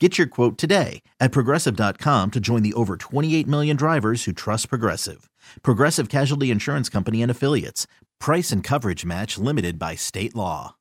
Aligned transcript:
Get 0.00 0.18
your 0.18 0.26
quote 0.26 0.58
today 0.58 1.02
at 1.20 1.30
progressive.com 1.30 2.32
to 2.32 2.40
join 2.40 2.62
the 2.64 2.74
over 2.74 2.96
28 2.96 3.46
million 3.46 3.76
drivers 3.76 4.24
who 4.24 4.32
trust 4.32 4.68
Progressive. 4.68 5.30
Progressive 5.62 6.08
Casualty 6.08 6.50
Insurance 6.50 6.88
Company 6.88 7.22
and 7.22 7.30
Affiliates. 7.30 7.86
Price 8.18 8.50
and 8.50 8.64
coverage 8.64 9.04
match 9.04 9.38
limited 9.38 9.78
by 9.78 9.94
state 9.94 10.34
law. 10.34 10.74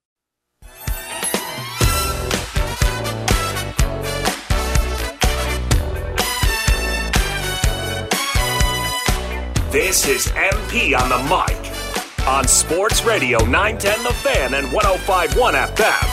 This 9.71 10.07
is 10.07 10.27
MP 10.27 10.99
on 10.99 11.09
the 11.09 11.17
mic 11.29 12.27
on 12.27 12.47
Sports 12.47 13.03
Radio 13.03 13.43
910 13.45 14.03
The 14.03 14.13
Fan 14.13 14.53
and 14.55 14.71
1051 14.71 15.53
FM. 15.53 16.12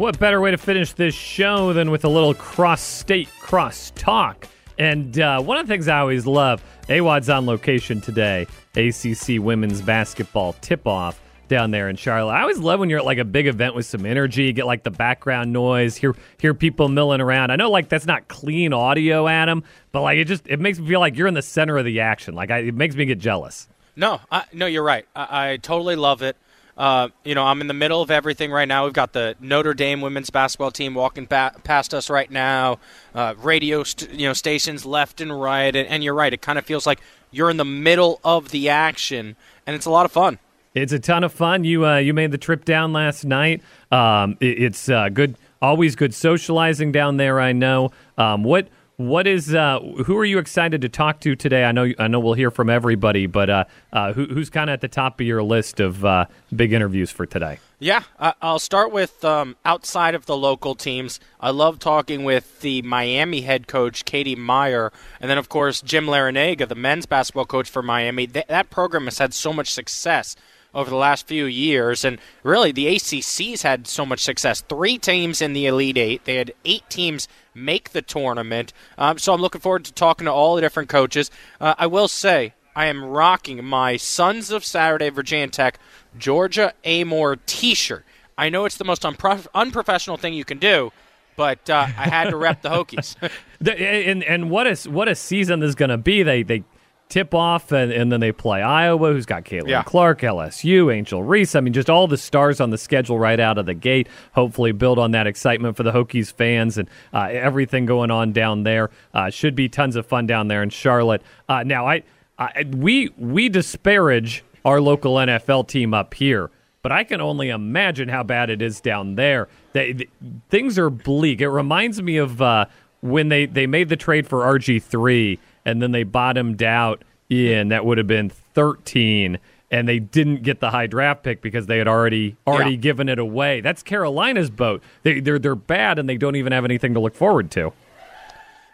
What 0.00 0.18
better 0.18 0.40
way 0.40 0.50
to 0.50 0.56
finish 0.56 0.94
this 0.94 1.14
show 1.14 1.74
than 1.74 1.90
with 1.90 2.06
a 2.06 2.08
little 2.08 2.32
cross 2.32 2.80
state 2.80 3.28
cross 3.38 3.92
talk? 3.96 4.48
And 4.78 5.20
uh, 5.20 5.42
one 5.42 5.58
of 5.58 5.66
the 5.66 5.70
things 5.70 5.88
I 5.88 5.98
always 5.98 6.24
love, 6.26 6.64
AWadd's 6.88 7.28
on 7.28 7.44
location 7.44 8.00
today, 8.00 8.46
ACC 8.76 9.38
women's 9.38 9.82
basketball 9.82 10.54
tip 10.62 10.86
off 10.86 11.20
down 11.48 11.70
there 11.70 11.90
in 11.90 11.96
Charlotte. 11.96 12.32
I 12.32 12.40
always 12.40 12.56
love 12.56 12.80
when 12.80 12.88
you're 12.88 13.00
at 13.00 13.04
like 13.04 13.18
a 13.18 13.26
big 13.26 13.46
event 13.46 13.74
with 13.74 13.84
some 13.84 14.06
energy, 14.06 14.50
get 14.54 14.64
like 14.64 14.84
the 14.84 14.90
background 14.90 15.52
noise, 15.52 15.96
hear 15.96 16.14
hear 16.38 16.54
people 16.54 16.88
milling 16.88 17.20
around. 17.20 17.50
I 17.50 17.56
know 17.56 17.70
like 17.70 17.90
that's 17.90 18.06
not 18.06 18.26
clean 18.26 18.72
audio, 18.72 19.28
Adam, 19.28 19.64
but 19.92 20.00
like 20.00 20.16
it 20.16 20.24
just 20.24 20.46
it 20.46 20.60
makes 20.60 20.78
me 20.78 20.88
feel 20.88 21.00
like 21.00 21.18
you're 21.18 21.28
in 21.28 21.34
the 21.34 21.42
center 21.42 21.76
of 21.76 21.84
the 21.84 22.00
action. 22.00 22.34
Like 22.34 22.50
I, 22.50 22.60
it 22.60 22.74
makes 22.74 22.96
me 22.96 23.04
get 23.04 23.18
jealous. 23.18 23.68
No, 23.96 24.18
I, 24.32 24.44
no, 24.54 24.64
you're 24.64 24.82
right. 24.82 25.04
I, 25.14 25.50
I 25.50 25.56
totally 25.58 25.96
love 25.96 26.22
it. 26.22 26.38
Uh, 26.80 27.10
you 27.24 27.34
know, 27.34 27.44
I'm 27.44 27.60
in 27.60 27.66
the 27.66 27.74
middle 27.74 28.00
of 28.00 28.10
everything 28.10 28.50
right 28.50 28.66
now. 28.66 28.84
We've 28.84 28.94
got 28.94 29.12
the 29.12 29.36
Notre 29.38 29.74
Dame 29.74 30.00
women's 30.00 30.30
basketball 30.30 30.70
team 30.70 30.94
walking 30.94 31.26
ba- 31.26 31.54
past 31.62 31.92
us 31.92 32.08
right 32.08 32.30
now. 32.30 32.78
Uh, 33.14 33.34
radio, 33.36 33.84
st- 33.84 34.12
you 34.12 34.26
know, 34.26 34.32
stations 34.32 34.86
left 34.86 35.20
and 35.20 35.38
right, 35.38 35.76
and, 35.76 35.86
and 35.86 36.02
you're 36.02 36.14
right. 36.14 36.32
It 36.32 36.40
kind 36.40 36.58
of 36.58 36.64
feels 36.64 36.86
like 36.86 37.00
you're 37.30 37.50
in 37.50 37.58
the 37.58 37.66
middle 37.66 38.18
of 38.24 38.48
the 38.48 38.70
action, 38.70 39.36
and 39.66 39.76
it's 39.76 39.84
a 39.84 39.90
lot 39.90 40.06
of 40.06 40.12
fun. 40.12 40.38
It's 40.74 40.94
a 40.94 40.98
ton 40.98 41.22
of 41.22 41.34
fun. 41.34 41.64
You 41.64 41.86
uh, 41.86 41.98
you 41.98 42.14
made 42.14 42.32
the 42.32 42.38
trip 42.38 42.64
down 42.64 42.94
last 42.94 43.26
night. 43.26 43.60
Um, 43.92 44.38
it, 44.40 44.62
it's 44.62 44.88
uh, 44.88 45.10
good, 45.10 45.36
always 45.60 45.96
good 45.96 46.14
socializing 46.14 46.92
down 46.92 47.18
there. 47.18 47.40
I 47.40 47.52
know. 47.52 47.90
Um, 48.16 48.42
what 48.42 48.68
what 49.00 49.26
is 49.26 49.54
uh, 49.54 49.80
who 50.04 50.18
are 50.18 50.26
you 50.26 50.38
excited 50.38 50.82
to 50.82 50.88
talk 50.90 51.20
to 51.20 51.34
today? 51.34 51.64
I 51.64 51.72
know 51.72 51.90
I 51.98 52.06
know 52.06 52.20
we'll 52.20 52.34
hear 52.34 52.50
from 52.50 52.68
everybody, 52.68 53.26
but 53.26 53.48
uh, 53.48 53.64
uh, 53.94 54.12
who, 54.12 54.26
who's 54.26 54.50
kind 54.50 54.68
of 54.68 54.74
at 54.74 54.82
the 54.82 54.88
top 54.88 55.18
of 55.20 55.26
your 55.26 55.42
list 55.42 55.80
of 55.80 56.04
uh, 56.04 56.26
big 56.54 56.74
interviews 56.74 57.10
for 57.10 57.24
today? 57.24 57.58
Yeah, 57.78 58.02
I'll 58.18 58.58
start 58.58 58.92
with 58.92 59.24
um, 59.24 59.56
outside 59.64 60.14
of 60.14 60.26
the 60.26 60.36
local 60.36 60.74
teams. 60.74 61.18
I 61.40 61.48
love 61.48 61.78
talking 61.78 62.24
with 62.24 62.60
the 62.60 62.82
Miami 62.82 63.40
head 63.40 63.66
coach 63.66 64.04
Katie 64.04 64.36
Meier, 64.36 64.92
and 65.18 65.30
then 65.30 65.38
of 65.38 65.48
course 65.48 65.80
Jim 65.80 66.04
Larrañaga, 66.04 66.68
the 66.68 66.74
men's 66.74 67.06
basketball 67.06 67.46
coach 67.46 67.70
for 67.70 67.82
Miami. 67.82 68.26
Th- 68.26 68.46
that 68.48 68.68
program 68.68 69.06
has 69.06 69.16
had 69.16 69.32
so 69.32 69.54
much 69.54 69.72
success 69.72 70.36
over 70.74 70.90
the 70.90 70.96
last 70.96 71.26
few 71.26 71.44
years. 71.46 72.04
And 72.04 72.18
really, 72.42 72.72
the 72.72 72.86
ACC's 72.86 73.62
had 73.62 73.86
so 73.86 74.04
much 74.06 74.20
success. 74.20 74.60
Three 74.62 74.98
teams 74.98 75.40
in 75.40 75.52
the 75.52 75.66
Elite 75.66 75.98
Eight. 75.98 76.24
They 76.24 76.36
had 76.36 76.52
eight 76.64 76.88
teams 76.88 77.28
make 77.54 77.90
the 77.90 78.02
tournament. 78.02 78.72
Um, 78.98 79.18
so 79.18 79.32
I'm 79.32 79.40
looking 79.40 79.60
forward 79.60 79.84
to 79.86 79.92
talking 79.92 80.26
to 80.26 80.32
all 80.32 80.54
the 80.54 80.60
different 80.60 80.88
coaches. 80.88 81.30
Uh, 81.60 81.74
I 81.78 81.86
will 81.86 82.08
say, 82.08 82.54
I 82.74 82.86
am 82.86 83.04
rocking 83.04 83.64
my 83.64 83.96
Sons 83.96 84.50
of 84.50 84.64
Saturday 84.64 85.10
Virginia 85.10 85.48
Tech 85.48 85.78
Georgia 86.18 86.72
Amoore 86.84 87.38
t 87.46 87.74
shirt. 87.74 88.04
I 88.38 88.48
know 88.48 88.64
it's 88.64 88.78
the 88.78 88.84
most 88.84 89.02
unpro- 89.02 89.46
unprofessional 89.54 90.16
thing 90.16 90.32
you 90.32 90.44
can 90.44 90.58
do, 90.58 90.92
but 91.36 91.68
uh, 91.68 91.86
I 91.98 92.08
had 92.08 92.30
to 92.30 92.36
rep 92.36 92.62
the 92.62 92.70
Hokies. 92.70 93.16
and 94.08 94.24
and 94.24 94.50
what 94.50 94.66
is 94.66 94.88
what 94.88 95.08
a 95.08 95.14
season 95.14 95.60
this 95.60 95.70
is 95.70 95.74
going 95.74 95.90
to 95.90 95.98
be? 95.98 96.22
They 96.22 96.42
they 96.42 96.64
tip 97.10 97.34
off, 97.34 97.72
and, 97.72 97.92
and 97.92 98.10
then 98.10 98.20
they 98.20 98.32
play 98.32 98.62
Iowa, 98.62 99.12
who's 99.12 99.26
got 99.26 99.44
Caitlin 99.44 99.68
yeah. 99.68 99.82
Clark, 99.82 100.20
LSU, 100.20 100.94
Angel 100.94 101.22
Reese. 101.22 101.54
I 101.54 101.60
mean, 101.60 101.74
just 101.74 101.90
all 101.90 102.06
the 102.06 102.16
stars 102.16 102.60
on 102.60 102.70
the 102.70 102.78
schedule 102.78 103.18
right 103.18 103.38
out 103.38 103.58
of 103.58 103.66
the 103.66 103.74
gate. 103.74 104.08
Hopefully, 104.32 104.72
build 104.72 104.98
on 104.98 105.10
that 105.10 105.26
excitement 105.26 105.76
for 105.76 105.82
the 105.82 105.92
Hokies 105.92 106.32
fans 106.32 106.78
and 106.78 106.88
uh, 107.12 107.28
everything 107.30 107.84
going 107.84 108.10
on 108.10 108.32
down 108.32 108.62
there. 108.62 108.90
Uh, 109.12 109.28
should 109.28 109.54
be 109.54 109.68
tons 109.68 109.96
of 109.96 110.06
fun 110.06 110.26
down 110.26 110.48
there 110.48 110.62
in 110.62 110.70
Charlotte. 110.70 111.22
Uh, 111.48 111.62
now, 111.62 111.86
I, 111.86 112.02
I 112.38 112.64
we 112.70 113.10
we 113.18 113.50
disparage 113.50 114.42
our 114.64 114.80
local 114.80 115.16
NFL 115.16 115.68
team 115.68 115.92
up 115.92 116.14
here 116.14 116.50
but 116.82 116.92
I 116.92 117.04
can 117.04 117.20
only 117.20 117.50
imagine 117.50 118.08
how 118.08 118.22
bad 118.22 118.48
it 118.48 118.62
is 118.62 118.80
down 118.80 119.16
there. 119.16 119.48
They, 119.74 119.92
they, 119.92 120.08
things 120.48 120.78
are 120.78 120.88
bleak. 120.88 121.42
It 121.42 121.50
reminds 121.50 122.00
me 122.00 122.16
of 122.16 122.40
uh, 122.40 122.66
when 123.00 123.28
they, 123.28 123.46
they 123.46 123.66
made 123.66 123.88
the 123.88 123.96
trade 123.96 124.26
for 124.26 124.40
RG3 124.40 125.38
and 125.64 125.82
then 125.82 125.92
they 125.92 126.02
bottomed 126.02 126.62
out 126.62 127.02
in 127.28 127.68
that 127.68 127.84
would 127.84 127.98
have 127.98 128.06
been 128.06 128.28
13 128.28 129.38
and 129.70 129.88
they 129.88 129.98
didn't 129.98 130.42
get 130.42 130.60
the 130.60 130.70
high 130.70 130.86
draft 130.86 131.22
pick 131.22 131.40
because 131.40 131.66
they 131.66 131.78
had 131.78 131.86
already 131.86 132.36
already 132.46 132.72
yeah. 132.72 132.76
given 132.76 133.08
it 133.08 133.18
away. 133.18 133.60
That's 133.60 133.82
Carolina's 133.82 134.50
boat. 134.50 134.82
They 135.02 135.20
they're 135.20 135.38
they're 135.38 135.54
bad 135.54 135.98
and 135.98 136.08
they 136.08 136.16
don't 136.16 136.36
even 136.36 136.52
have 136.52 136.64
anything 136.64 136.94
to 136.94 137.00
look 137.00 137.14
forward 137.14 137.50
to. 137.52 137.72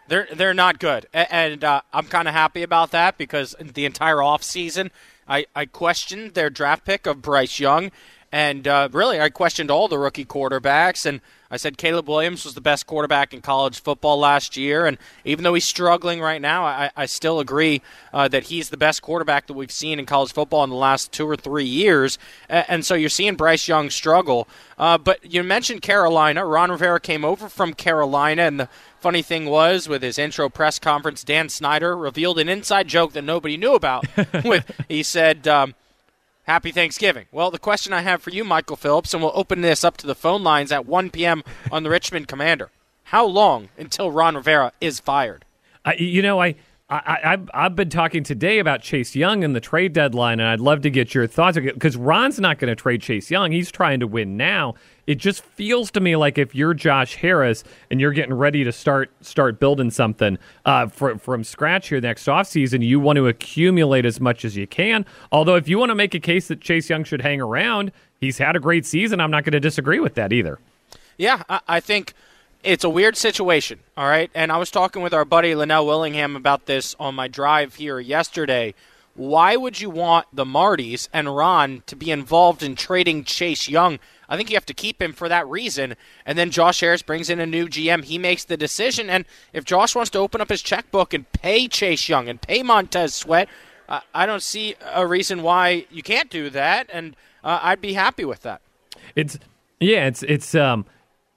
They're 0.07 0.27
they're 0.33 0.53
not 0.53 0.79
good, 0.79 1.05
and 1.13 1.63
uh, 1.63 1.81
I'm 1.91 2.05
kind 2.05 2.27
of 2.27 2.33
happy 2.33 2.63
about 2.63 2.91
that 2.91 3.17
because 3.17 3.55
the 3.59 3.85
entire 3.85 4.17
offseason, 4.17 4.89
I 5.27 5.45
I 5.55 5.65
questioned 5.65 6.33
their 6.33 6.49
draft 6.49 6.85
pick 6.85 7.05
of 7.05 7.21
Bryce 7.21 7.59
Young, 7.59 7.91
and 8.31 8.67
uh, 8.67 8.89
really 8.91 9.19
I 9.19 9.29
questioned 9.29 9.71
all 9.71 9.87
the 9.87 9.99
rookie 9.99 10.25
quarterbacks 10.25 11.05
and 11.05 11.21
I 11.49 11.57
said 11.57 11.77
Caleb 11.77 12.09
Williams 12.09 12.43
was 12.43 12.55
the 12.55 12.61
best 12.61 12.87
quarterback 12.87 13.33
in 13.33 13.41
college 13.41 13.81
football 13.81 14.19
last 14.19 14.57
year, 14.57 14.85
and 14.85 14.97
even 15.23 15.43
though 15.43 15.53
he's 15.53 15.65
struggling 15.65 16.19
right 16.19 16.41
now, 16.41 16.65
I, 16.65 16.91
I 16.95 17.05
still 17.05 17.39
agree 17.39 17.81
uh, 18.13 18.27
that 18.27 18.45
he's 18.45 18.69
the 18.69 18.77
best 18.77 19.01
quarterback 19.01 19.47
that 19.47 19.53
we've 19.53 19.71
seen 19.71 19.97
in 19.99 20.05
college 20.05 20.33
football 20.33 20.63
in 20.63 20.69
the 20.69 20.75
last 20.75 21.11
two 21.11 21.27
or 21.27 21.37
three 21.37 21.65
years. 21.65 22.19
And 22.49 22.85
so 22.85 22.95
you're 22.95 23.09
seeing 23.09 23.35
Bryce 23.35 23.67
Young 23.67 23.89
struggle. 23.89 24.47
Uh, 24.77 24.97
but 24.97 25.31
you 25.31 25.41
mentioned 25.43 25.81
Carolina. 25.81 26.45
Ron 26.45 26.71
Rivera 26.71 26.99
came 26.99 27.23
over 27.23 27.47
from 27.47 27.73
Carolina, 27.73 28.43
and 28.43 28.59
the 28.59 28.69
funny 28.99 29.21
thing 29.21 29.45
was, 29.45 29.87
with 29.87 30.01
his 30.01 30.19
intro 30.19 30.49
press 30.49 30.79
conference, 30.79 31.23
Dan 31.23 31.47
Snyder 31.47 31.95
revealed 31.95 32.39
an 32.39 32.49
inside 32.49 32.87
joke 32.87 33.13
that 33.13 33.23
nobody 33.23 33.55
knew 33.55 33.73
about. 33.73 34.05
with 34.43 34.69
he 34.89 35.01
said. 35.01 35.47
Um, 35.47 35.75
Happy 36.47 36.71
Thanksgiving. 36.71 37.25
Well, 37.29 37.51
the 37.51 37.59
question 37.59 37.91
I 37.91 38.03
have 38.03 38.21
for 38.21 38.29
you, 38.29 38.45
Michael 38.45 38.77
Phillips, 38.77 39.13
and 39.13 39.21
we'll 39.21 39.33
open 39.35 39.59
this 39.59 39.83
up 39.83 39.97
to 39.97 40.07
the 40.07 40.15
phone 40.15 40.43
lines 40.43 40.71
at 40.71 40.85
1 40.85 41.09
p.m. 41.09 41.43
on 41.73 41.83
the 41.83 41.89
Richmond 41.89 42.29
Commander. 42.29 42.71
How 43.03 43.25
long 43.25 43.67
until 43.77 44.11
Ron 44.11 44.35
Rivera 44.35 44.71
is 44.79 45.01
fired? 45.01 45.43
Uh, 45.83 45.91
you 45.97 46.21
know, 46.21 46.41
I, 46.41 46.55
I, 46.89 47.19
I've, 47.23 47.49
I've 47.53 47.75
been 47.75 47.89
talking 47.89 48.23
today 48.23 48.59
about 48.59 48.81
Chase 48.81 49.13
Young 49.15 49.43
and 49.43 49.53
the 49.53 49.59
trade 49.59 49.91
deadline, 49.91 50.39
and 50.39 50.47
I'd 50.47 50.61
love 50.61 50.81
to 50.81 50.89
get 50.89 51.13
your 51.13 51.27
thoughts 51.27 51.57
because 51.57 51.97
Ron's 51.97 52.39
not 52.39 52.59
going 52.59 52.69
to 52.69 52.75
trade 52.75 53.01
Chase 53.01 53.29
Young. 53.29 53.51
He's 53.51 53.71
trying 53.71 53.99
to 53.99 54.07
win 54.07 54.37
now 54.37 54.75
it 55.07 55.15
just 55.15 55.41
feels 55.41 55.89
to 55.91 56.01
me 56.01 56.17
like 56.17 56.37
if 56.37 56.53
you're 56.53 56.73
Josh 56.73 57.15
Harris 57.15 57.63
and 57.89 57.99
you're 57.99 58.11
getting 58.11 58.33
ready 58.33 58.65
to 58.65 58.71
start 58.73 59.09
start 59.21 59.59
building 59.59 59.89
something 59.89 60.37
uh, 60.65 60.87
for, 60.87 61.17
from 61.17 61.45
scratch 61.45 61.87
here 61.87 62.01
next 62.01 62.25
offseason, 62.25 62.85
you 62.85 62.99
want 62.99 63.15
to 63.15 63.27
accumulate 63.27 64.05
as 64.05 64.19
much 64.19 64.45
as 64.45 64.57
you 64.57 64.67
can. 64.67 65.05
Although 65.31 65.55
if 65.55 65.69
you 65.69 65.79
want 65.79 65.89
to 65.89 65.95
make 65.95 66.13
a 66.13 66.19
case 66.19 66.49
that 66.49 66.59
Chase 66.59 66.89
Young 66.89 67.05
should 67.05 67.21
hang 67.21 67.39
around, 67.39 67.93
he's 68.19 68.37
had 68.37 68.57
a 68.57 68.59
great 68.59 68.85
season. 68.85 69.21
I'm 69.21 69.31
not 69.31 69.45
going 69.45 69.53
to 69.53 69.61
disagree 69.61 69.99
with 69.99 70.15
that 70.15 70.33
either. 70.33 70.59
Yeah, 71.17 71.43
I, 71.49 71.61
I 71.67 71.79
think 71.79 72.13
it's 72.63 72.83
a 72.83 72.89
weird 72.89 73.15
situation, 73.17 73.79
all 73.95 74.07
right? 74.07 74.29
And 74.33 74.51
I 74.51 74.57
was 74.57 74.71
talking 74.71 75.01
with 75.01 75.13
our 75.13 75.25
buddy 75.25 75.55
Linnell 75.55 75.85
Willingham 75.85 76.35
about 76.35 76.65
this 76.65 76.95
on 76.99 77.15
my 77.15 77.27
drive 77.27 77.75
here 77.75 77.99
yesterday. 77.99 78.73
Why 79.15 79.55
would 79.55 79.81
you 79.81 79.89
want 79.89 80.27
the 80.31 80.45
Martys 80.45 81.09
and 81.11 81.35
Ron 81.35 81.81
to 81.87 81.95
be 81.95 82.11
involved 82.11 82.61
in 82.61 82.75
trading 82.75 83.23
Chase 83.23 83.67
Young? 83.67 83.99
I 84.29 84.37
think 84.37 84.49
you 84.49 84.55
have 84.55 84.65
to 84.67 84.73
keep 84.73 85.01
him 85.01 85.13
for 85.13 85.27
that 85.27 85.47
reason. 85.47 85.95
And 86.25 86.37
then 86.37 86.51
Josh 86.51 86.81
Harris 86.81 87.01
brings 87.01 87.29
in 87.29 87.39
a 87.39 87.45
new 87.45 87.67
GM. 87.67 88.03
He 88.03 88.17
makes 88.17 88.43
the 88.43 88.57
decision. 88.57 89.09
And 89.09 89.25
if 89.53 89.63
Josh 89.65 89.95
wants 89.95 90.11
to 90.11 90.19
open 90.19 90.41
up 90.41 90.49
his 90.49 90.61
checkbook 90.61 91.13
and 91.13 91.31
pay 91.31 91.67
Chase 91.67 92.07
Young 92.07 92.29
and 92.29 92.39
pay 92.39 92.61
Montez 92.61 93.15
Sweat, 93.15 93.49
I 94.13 94.25
don't 94.25 94.43
see 94.43 94.75
a 94.93 95.07
reason 95.07 95.41
why 95.41 95.85
you 95.89 96.03
can't 96.03 96.29
do 96.29 96.49
that. 96.49 96.89
And 96.91 97.15
uh, 97.43 97.59
I'd 97.63 97.81
be 97.81 97.93
happy 97.93 98.25
with 98.25 98.41
that. 98.41 98.61
It's 99.15 99.39
yeah, 99.79 100.07
it's 100.07 100.23
it's 100.23 100.53
um 100.53 100.85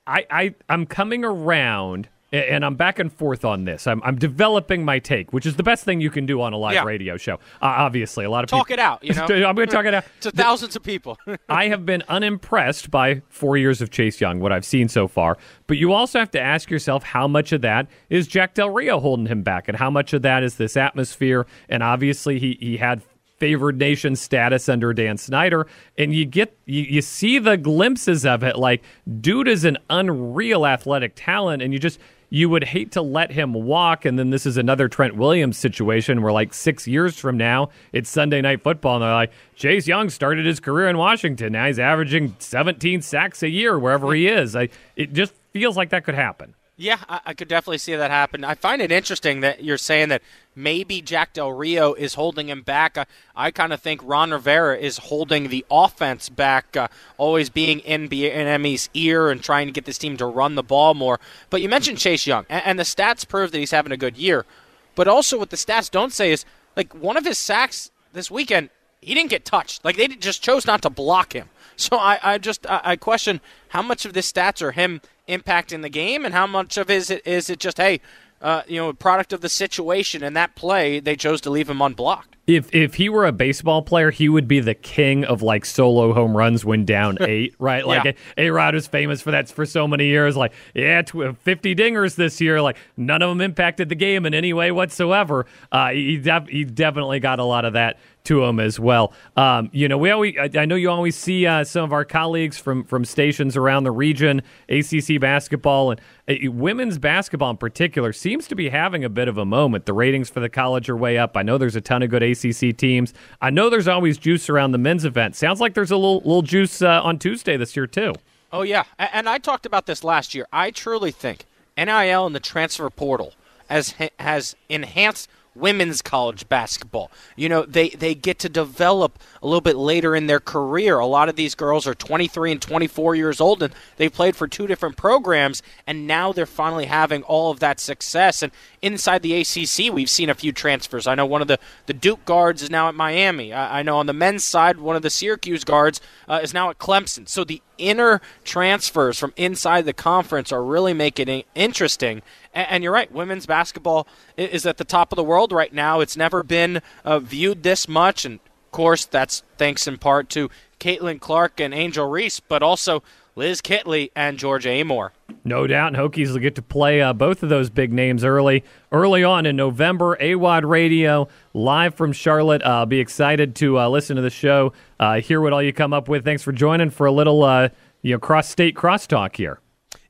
I, 0.06 0.26
I 0.31 0.55
I'm 0.69 0.87
coming 0.87 1.25
around 1.25 2.08
and 2.32 2.64
I'm 2.64 2.76
back 2.76 2.99
and 2.99 3.12
forth 3.12 3.44
on 3.44 3.64
this. 3.64 3.87
I'm, 3.87 4.00
I'm 4.05 4.17
developing 4.17 4.85
my 4.85 4.99
take, 4.99 5.32
which 5.32 5.47
is 5.47 5.56
the 5.56 5.62
best 5.62 5.85
thing 5.85 6.00
you 6.00 6.11
can 6.11 6.26
do 6.26 6.41
on 6.41 6.52
a 6.52 6.56
live 6.56 6.75
yeah. 6.75 6.85
radio 6.85 7.17
show. 7.17 7.35
Uh, 7.35 7.75
obviously, 7.79 8.25
a 8.25 8.31
lot 8.31 8.44
of 8.44 8.50
talk 8.50 8.69
people, 8.69 8.75
it 8.75 8.85
out. 8.85 9.02
You 9.02 9.14
know, 9.38 9.49
I'm 9.49 9.56
going 9.56 9.67
to 9.69 9.75
talk 9.75 9.85
it 9.85 9.94
out 9.94 10.05
to 10.20 10.31
thousands 10.31 10.76
of 10.76 10.82
people. 10.82 11.19
I 11.49 11.69
have 11.69 11.85
been 11.85 12.05
unimpressed 12.08 12.91
by 12.91 13.23
four 13.29 13.56
years 13.56 13.82
of 13.82 13.91
Chase 13.91 14.20
Young, 14.20 14.41
what 14.41 14.52
I've 14.52 14.64
seen 14.64 14.88
so 14.88 15.08
far. 15.08 15.38
But 15.67 15.79
you 15.79 15.93
also 15.93 16.19
have 16.19 16.31
to 16.32 16.41
ask 16.41 16.70
yourself 16.70 17.02
how 17.02 17.26
much 17.26 17.52
of 17.52 17.62
that 17.62 17.88
is 18.08 18.29
Jack 18.29 18.55
Del 18.55 18.70
Rio 18.70 19.00
holding 19.00 19.26
him 19.26 19.43
back, 19.43 19.69
and 19.69 19.76
how 19.76 19.91
much 19.91 20.12
of 20.12 20.23
that 20.23 20.43
is 20.43 20.56
this 20.56 20.76
atmosphere. 20.76 21.47
And 21.69 21.82
obviously, 21.82 22.38
he 22.38 22.56
he 22.61 22.76
had 22.76 23.02
favored 23.41 23.79
nation 23.79 24.15
status 24.15 24.69
under 24.69 24.93
Dan 24.93 25.17
Snyder, 25.17 25.67
and 25.99 26.15
you 26.15 26.25
get 26.25 26.57
you, 26.67 26.83
you 26.83 27.03
see 27.03 27.39
the 27.39 27.57
glimpses 27.57 28.25
of 28.25 28.45
it. 28.45 28.57
Like, 28.57 28.83
dude 29.21 29.49
is 29.49 29.65
an 29.65 29.79
unreal 29.89 30.67
athletic 30.67 31.15
talent, 31.17 31.63
and 31.63 31.73
you 31.73 31.81
just 31.81 31.99
you 32.33 32.49
would 32.49 32.63
hate 32.63 32.93
to 32.93 33.03
let 33.03 33.33
him 33.33 33.53
walk. 33.53 34.05
And 34.05 34.17
then 34.17 34.31
this 34.31 34.47
is 34.47 34.57
another 34.57 34.89
Trent 34.89 35.17
Williams 35.17 35.59
situation 35.59 36.23
where, 36.23 36.33
like, 36.33 36.55
six 36.55 36.87
years 36.87 37.19
from 37.19 37.37
now, 37.37 37.71
it's 37.93 38.09
Sunday 38.09 38.41
Night 38.41 38.63
Football, 38.63 38.97
and 38.97 39.03
they're 39.03 39.13
like, 39.13 39.33
Chase 39.57 39.89
Young 39.89 40.09
started 40.09 40.47
his 40.47 40.61
career 40.61 40.89
in 40.89 40.97
Washington. 40.97 41.53
Now 41.53 41.67
he's 41.67 41.81
averaging 41.81 42.37
17 42.39 43.03
sacks 43.03 43.43
a 43.43 43.49
year 43.49 43.79
wherever 43.79 44.15
he 44.15 44.29
is. 44.29 44.55
I, 44.55 44.69
it 44.95 45.13
just 45.13 45.35
feels 45.53 45.77
like 45.77 45.91
that 45.91 46.05
could 46.05 46.15
happen. 46.15 46.55
Yeah, 46.81 46.97
I, 47.11 47.21
I, 47.27 47.35
could 47.35 47.49
definitely 47.49 47.77
see 47.77 47.94
that 47.94 48.11
happen. 48.11 48.43
I 48.43 48.55
find 48.55 48.81
it 48.81 48.91
interesting 48.91 49.41
that 49.41 49.62
you're 49.62 49.77
saying 49.77 50.09
that 50.09 50.23
maybe 50.56 51.03
Jack 51.03 51.35
Del 51.35 51.53
Rio 51.53 51.93
is 51.93 52.15
holding 52.15 52.49
him 52.49 52.62
back. 52.62 52.97
I, 52.97 53.05
I 53.37 53.50
kind 53.50 53.75
of 53.75 53.82
think 53.82 54.00
Ron 54.03 54.31
Rivera 54.31 54.79
is 54.79 54.97
holding 54.97 55.49
the 55.49 55.62
offense 55.71 56.31
back, 56.31 56.75
uh, 56.79 56.88
always 57.19 57.50
being 57.50 57.81
in 57.81 58.09
Bieniemy's 58.09 58.88
ear 58.94 59.29
and 59.29 59.43
trying 59.43 59.67
to 59.67 59.75
get 59.75 59.85
this 59.85 59.99
team 59.99 60.17
to 60.17 60.25
run 60.25 60.55
the 60.55 60.62
ball 60.62 60.94
more. 60.94 61.21
But 61.50 61.61
you 61.61 61.69
mentioned 61.69 61.99
Chase 61.99 62.27
Young, 62.27 62.47
and, 62.49 62.65
and 62.65 62.79
the 62.79 62.85
stats 62.85 63.29
prove 63.29 63.53
that 63.53 63.59
he's 63.59 63.73
having 63.73 63.93
a 63.93 63.99
good 63.99 64.17
year. 64.17 64.47
But 64.94 65.06
also, 65.06 65.38
what 65.38 65.50
the 65.50 65.59
stats 65.59 65.91
don't 65.91 66.15
say 66.15 66.33
is 66.33 66.47
like 66.79 66.94
one 66.94 67.19
of 67.19 67.26
his 67.26 67.37
sacks 67.37 67.91
this 68.15 68.31
weekend, 68.31 68.71
he 69.00 69.14
didn't 69.14 69.31
get 69.31 69.44
touched. 69.44 69.85
Like 69.85 69.97
they 69.97 70.08
just 70.08 70.43
chose 70.43 70.67
not 70.67 70.82
to 70.82 70.91
block 70.91 71.32
him. 71.35 71.49
So 71.76 71.97
I, 71.97 72.19
I 72.23 72.38
just 72.38 72.69
I, 72.69 72.81
I 72.85 72.97
question 72.97 73.41
how 73.69 73.82
much 73.82 74.05
of 74.05 74.12
this 74.12 74.31
stats 74.31 74.61
are 74.61 74.73
him 74.73 75.00
impacting 75.29 75.82
the 75.82 75.88
game, 75.88 76.25
and 76.25 76.35
how 76.35 76.47
much 76.47 76.76
of 76.76 76.91
is 76.91 77.11
it 77.11 77.26
is 77.26 77.49
it 77.49 77.58
just 77.58 77.79
hey, 77.79 78.00
uh, 78.43 78.62
you 78.67 78.76
know, 78.76 78.93
product 78.93 79.32
of 79.32 79.41
the 79.41 79.49
situation 79.49 80.23
and 80.23 80.37
that 80.37 80.55
play 80.55 81.00
they 81.00 81.17
chose 81.17 81.41
to 81.43 81.50
leave 81.50 81.69
him 81.69 81.81
unblocked. 81.81 82.37
If 82.47 82.75
if 82.75 82.94
he 82.94 83.08
were 83.08 83.26
a 83.26 83.32
baseball 83.32 83.82
player, 83.82 84.11
he 84.11 84.29
would 84.29 84.49
be 84.49 84.61
the 84.61 84.75
king 84.75 85.25
of 85.25 85.41
like 85.41 85.64
solo 85.64 86.12
home 86.12 86.37
runs 86.37 86.64
when 86.64 86.85
down 86.85 87.19
eight, 87.23 87.55
right? 87.58 87.87
Like 87.87 88.05
yeah. 88.05 88.12
A 88.37 88.50
Rod 88.50 88.75
was 88.75 88.87
famous 88.87 89.20
for 89.20 89.31
that 89.31 89.49
for 89.50 89.64
so 89.64 89.87
many 89.87 90.06
years. 90.06 90.37
Like, 90.37 90.52
yeah, 90.75 91.02
fifty 91.02 91.75
dingers 91.75 92.17
this 92.17 92.41
year. 92.41 92.61
Like 92.61 92.76
none 92.97 93.23
of 93.23 93.29
them 93.29 93.41
impacted 93.41 93.88
the 93.88 93.94
game 93.94 94.26
in 94.26 94.35
any 94.35 94.52
way 94.52 94.73
whatsoever. 94.73 95.47
Uh, 95.70 95.91
he 95.91 96.20
he 96.49 96.64
definitely 96.64 97.20
got 97.20 97.38
a 97.38 97.44
lot 97.44 97.64
of 97.64 97.75
that 97.75 97.99
to 98.25 98.41
them 98.41 98.61
as 98.61 98.79
well. 98.79 99.13
Um, 99.37 99.71
you 99.73 99.89
know, 99.89 99.99
we 99.99 100.11
always, 100.11 100.35
I, 100.39 100.51
I 100.61 100.65
know 100.65 100.75
you 100.75 100.91
always 100.91 101.17
see 101.17 101.47
uh, 101.47 101.65
some 101.65 101.85
of 101.85 101.93
our 101.93 102.05
colleagues 102.05 102.59
from 102.59 102.85
from 102.85 103.05
stations 103.05 103.57
around 103.57 103.85
the 103.85 103.91
region, 103.91 104.43
ACC 104.69 105.21
basketball 105.21 105.91
and 105.91 106.01
uh, 106.29 106.51
women's 106.51 106.99
basketball 106.99 107.51
in 107.51 107.57
particular 107.57 108.13
seems 108.13 108.47
to 108.49 108.55
be 108.55 108.69
having 108.69 109.05
a 109.05 109.09
bit 109.09 109.29
of 109.29 109.39
a 109.39 109.45
moment. 109.45 109.87
The 109.87 109.93
ratings 109.93 110.31
for 110.31 110.41
the 110.41 110.49
college 110.49 110.89
are 110.89 110.97
way 110.97 111.19
up. 111.19 111.37
I 111.37 111.43
know 111.43 111.59
there's 111.59 111.77
a 111.77 111.81
ton 111.81 112.03
of 112.03 112.11
good 112.11 112.23
ACC 112.23 112.77
teams. 112.77 113.15
I 113.41 113.51
know 113.51 113.71
there's 113.71 113.89
always 113.89 114.19
juice 114.19 114.49
around 114.49 114.73
the 114.73 114.79
men's 114.79 115.05
event. 115.05 115.37
Sounds 115.37 115.61
like 115.61 115.75
there's 115.75 115.91
a 115.91 115.97
little 115.97 116.19
little 116.19 116.43
juice 116.43 116.83
uh, 116.83 117.01
on 117.03 117.19
Tuesday 117.19 117.57
this 117.57 117.77
year 117.77 117.87
too. 117.87 118.15
Oh 118.53 118.63
yeah, 118.63 118.85
and 118.99 119.29
I 119.29 119.39
talked 119.39 119.65
about 119.65 119.87
this 119.87 120.03
last 120.03 120.35
year. 120.35 120.47
I 120.53 120.71
truly 120.71 121.13
think 121.13 121.47
NIL 121.77 122.27
and 122.27 122.35
the 122.35 122.41
transfer 122.41 122.91
portal 122.91 123.35
has 123.69 123.95
has 124.19 124.57
enhanced 124.69 125.29
women's 125.55 126.02
college 126.02 126.49
basketball. 126.49 127.11
You 127.37 127.49
know, 127.49 127.62
they, 127.64 127.91
they 127.91 128.14
get 128.14 128.38
to 128.41 128.49
develop 128.49 129.19
a 129.43 129.47
little 129.47 129.61
bit 129.61 129.76
later 129.76 130.14
in 130.14 130.26
their 130.26 130.41
career. 130.41 130.99
A 130.99 131.06
lot 131.06 131.29
of 131.29 131.37
these 131.37 131.55
girls 131.55 131.87
are 131.87 131.94
23 131.94 132.52
and 132.52 132.62
24 132.62 133.14
years 133.14 133.41
old, 133.41 133.62
and 133.62 133.75
they've 133.97 134.12
played 134.12 134.37
for 134.37 134.47
two 134.47 134.67
different 134.67 134.97
programs, 134.97 135.62
and 135.87 136.06
now 136.06 136.32
they're 136.32 136.47
finally 136.47 136.87
having 136.87 137.23
all 137.25 137.50
of 137.50 137.61
that 137.61 137.81
success. 137.81 138.43
And 138.43 138.52
inside 138.82 139.23
the 139.23 139.41
ACC, 139.41 139.93
we've 139.93 140.11
seen 140.11 140.31
a 140.31 140.35
few 140.35 140.52
transfers. 140.52 141.06
I 141.06 141.14
know 141.14 141.26
one 141.26 141.43
of 141.43 141.49
the, 141.49 141.58
the 141.87 141.94
Duke 141.94 142.25
guards 142.25 142.62
is 142.62 142.70
now 142.70 142.88
at 142.88 142.94
Miami. 142.94 143.52
I, 143.52 143.81
I 143.81 143.82
know 143.82 143.99
on 143.99 144.06
the 144.06 144.12
men's 144.12 144.44
side, 144.44 144.79
one 144.79 144.97
of 144.97 145.02
the 145.02 145.11
Syracuse 145.11 145.64
guards 145.64 146.00
uh, 146.29 146.41
is 146.43 146.55
now 146.55 146.70
at 146.70 146.79
Clemson. 146.79 147.29
So 147.29 147.44
the 147.44 147.62
inner 147.81 148.20
transfers 148.44 149.19
from 149.19 149.32
inside 149.37 149.87
the 149.87 149.93
conference 149.93 150.52
are 150.52 150.62
really 150.62 150.93
making 150.93 151.29
it 151.29 151.47
interesting. 151.55 152.23
And, 152.52 152.82
you're 152.82 152.93
right, 152.93 153.11
women's 153.12 153.47
basketball 153.47 154.08
is 154.37 154.67
at 154.67 154.76
the 154.76 154.85
top 154.85 155.12
of 155.12 155.17
the 155.17 155.23
world 155.23 155.52
right 155.52 155.73
now. 155.73 156.00
It's 156.00 156.17
never 156.17 156.43
been 156.43 156.82
uh, 157.05 157.20
viewed 157.20 157.62
this 157.62 157.87
much, 157.87 158.25
and 158.25 158.41
of 158.41 158.70
course, 158.73 159.05
that's 159.05 159.44
thanks 159.56 159.87
in 159.87 159.99
part 159.99 160.29
to 160.31 160.50
Caitlin 160.81 161.20
Clark 161.20 161.61
and 161.61 161.73
Angel 161.73 162.08
Reese, 162.08 162.41
but 162.41 162.62
also 162.62 163.05
Liz 163.37 163.62
Kitley 163.62 164.11
and 164.17 164.37
Georgia 164.37 164.69
Amoore. 164.69 165.11
No 165.44 165.67
doubt, 165.67 165.94
and 165.94 165.97
Hokies 165.97 166.32
will 166.32 166.41
get 166.41 166.56
to 166.56 166.62
play 166.62 167.00
uh, 167.00 167.12
both 167.12 167.43
of 167.44 167.49
those 167.49 167.70
big 167.70 167.93
names 167.93 168.25
early, 168.25 168.64
early 168.91 169.23
on 169.23 169.47
in 169.47 169.55
November. 169.55 170.17
AWadd 170.20 170.69
Radio 170.69 171.29
live 171.55 171.94
from 171.94 172.12
Charlotte. 172.12 172.62
Uh, 172.64 172.85
be 172.85 172.99
excited 172.99 173.55
to 173.56 173.79
uh, 173.79 173.88
listen 173.88 174.17
to 174.17 174.23
the 174.23 174.31
show, 174.31 174.73
uh, 174.99 175.20
hear 175.20 175.41
what 175.41 175.52
all 175.52 175.62
you 175.62 175.73
come 175.73 175.93
up 175.93 176.08
with. 176.08 176.25
Thanks 176.25 176.43
for 176.43 176.52
joining 176.52 176.91
for 176.91 177.06
a 177.06 177.12
little, 177.12 177.44
uh, 177.44 177.69
you 178.02 178.12
know, 178.12 178.19
cross-state 178.19 178.75
crosstalk 178.75 179.37
here. 179.37 179.61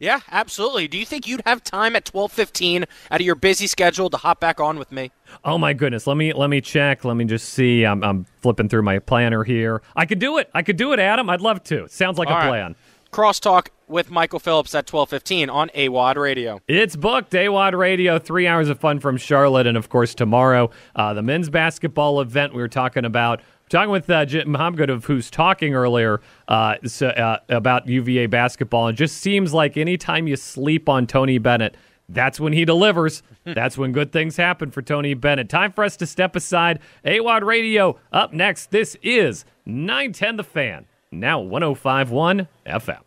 Yeah, 0.01 0.21
absolutely. 0.33 0.89
Do 0.89 0.99
you 0.99 1.05
think 1.05 1.29
you'd 1.29 1.43
have 1.47 1.63
time 1.63 1.95
at 1.95 2.05
twelve 2.07 2.33
fifteen 2.33 2.87
out 3.11 3.21
of 3.21 3.27
your 3.27 3.35
busy 3.37 3.67
schedule 3.69 4.11
to 4.11 4.17
hop 4.17 4.41
back 4.41 4.59
on 4.59 4.79
with 4.79 4.91
me? 4.91 5.13
Oh 5.45 5.59
my 5.59 5.75
goodness. 5.75 6.07
Let 6.07 6.17
me 6.17 6.33
let 6.33 6.49
me 6.51 6.61
check. 6.61 7.05
Let 7.05 7.17
me 7.17 7.27
just 7.27 7.51
see. 7.51 7.85
I'm, 7.85 8.03
I'm 8.03 8.25
flipping 8.41 8.69
through 8.69 8.83
my 8.83 8.99
planner 8.99 9.45
here. 9.45 9.83
I 9.95 10.07
could 10.07 10.19
do 10.19 10.39
it. 10.39 10.51
I 10.55 10.63
could 10.63 10.77
do 10.77 10.93
it, 10.93 10.99
Adam. 10.99 11.29
I'd 11.31 11.43
love 11.43 11.63
to. 11.65 11.87
Sounds 11.89 12.19
like 12.19 12.29
All 12.29 12.35
a 12.35 12.39
right. 12.39 12.49
plan. 12.49 12.77
Crosstalk 13.13 13.69
with 13.89 14.11
Michael 14.11 14.39
Phillips 14.39 14.75
at 14.75 14.87
12:15 14.87 15.51
on 15.53 15.69
AWadd 15.71 16.17
Radio. 16.17 16.61
It's 16.69 16.97
booked. 16.97 17.33
AWadd 17.33 17.77
Radio, 17.77 18.19
three 18.19 18.47
hours 18.47 18.69
of 18.69 18.79
fun 18.79 19.01
from 19.01 19.17
Charlotte, 19.17 19.67
and 19.67 19.77
of 19.77 19.89
course 19.89 20.15
tomorrow 20.15 20.71
uh, 20.97 21.13
the 21.13 21.23
men's 21.23 21.51
basketball 21.51 22.21
event 22.21 22.55
we 22.55 22.63
were 22.63 22.69
talking 22.69 23.05
about. 23.05 23.41
Talking 23.71 23.93
with 23.93 24.11
uh, 24.11 24.25
Jim 24.25 24.49
Hamgood, 24.49 25.05
who's 25.05 25.31
talking 25.31 25.75
earlier 25.75 26.21
uh, 26.49 26.75
so, 26.85 27.07
uh, 27.07 27.39
about 27.49 27.87
UVA 27.87 28.27
basketball, 28.27 28.89
and 28.89 28.99
just 28.99 29.19
seems 29.19 29.55
like 29.55 29.77
anytime 29.77 30.27
you 30.27 30.35
sleep 30.35 30.89
on 30.89 31.07
Tony 31.07 31.39
Bennett, 31.39 31.77
that's 32.09 32.41
when 32.41 32.53
he 32.53 32.65
delivers. 32.65 33.23
That's 33.45 33.79
when 33.79 33.93
good 33.93 34.13
things 34.13 34.37
happen 34.37 34.73
for 34.73 34.83
Tony 34.83 35.15
Bennett. 35.15 35.49
Time 35.49 35.71
for 35.73 35.85
us 35.85 35.97
to 35.99 36.07
step 36.07 36.35
aside. 36.35 36.81
AWadd 37.05 37.43
Radio 37.43 37.99
up 38.13 38.33
next. 38.33 38.73
This 38.73 38.97
is 39.03 39.45
910 39.65 40.37
The 40.37 40.45
Fan, 40.45 40.87
now 41.13 41.39
1051 41.41 42.49
FM. 42.67 43.01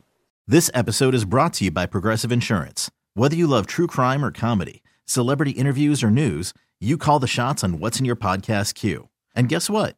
This 0.48 0.72
episode 0.74 1.13
is 1.13 1.25
brought 1.25 1.53
to 1.55 1.65
you 1.65 1.72
by 1.72 1.86
Progressive 1.86 2.32
Insurance. 2.32 2.89
Whether 3.13 3.36
you 3.36 3.46
love 3.46 3.67
true 3.67 3.88
crime 3.88 4.24
or 4.24 4.32
comedy, 4.32 4.82
celebrity 5.05 5.51
interviews 5.51 6.01
or 6.01 6.10
news, 6.10 6.53
you 6.79 6.98
call 6.98 7.20
the 7.20 7.27
shots 7.27 7.63
on 7.63 7.79
what's 7.79 8.00
in 8.00 8.05
your 8.05 8.15
podcast 8.15 8.74
queue. 8.74 9.10
And 9.36 9.50
guess 9.50 9.70
what? 9.70 9.98